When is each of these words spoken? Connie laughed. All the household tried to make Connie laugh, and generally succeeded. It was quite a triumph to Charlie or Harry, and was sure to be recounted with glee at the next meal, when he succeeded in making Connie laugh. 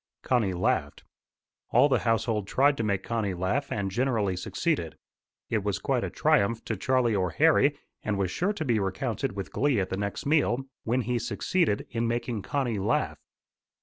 Connie 0.23 0.55
laughed. 0.55 1.03
All 1.69 1.87
the 1.87 1.99
household 1.99 2.47
tried 2.47 2.75
to 2.77 2.83
make 2.83 3.03
Connie 3.03 3.35
laugh, 3.35 3.71
and 3.71 3.91
generally 3.91 4.35
succeeded. 4.35 4.95
It 5.51 5.63
was 5.63 5.77
quite 5.77 6.03
a 6.03 6.09
triumph 6.09 6.65
to 6.65 6.75
Charlie 6.75 7.13
or 7.13 7.29
Harry, 7.29 7.77
and 8.01 8.17
was 8.17 8.31
sure 8.31 8.51
to 8.53 8.65
be 8.65 8.79
recounted 8.79 9.33
with 9.33 9.53
glee 9.53 9.79
at 9.79 9.89
the 9.89 9.97
next 9.97 10.25
meal, 10.25 10.65
when 10.85 11.01
he 11.01 11.19
succeeded 11.19 11.85
in 11.91 12.07
making 12.07 12.41
Connie 12.41 12.79
laugh. 12.79 13.19